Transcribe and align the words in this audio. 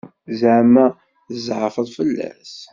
Ẓeɛma 0.39 0.85
tzeɛfeḍ 1.33 1.87
fell-as? 1.97 2.53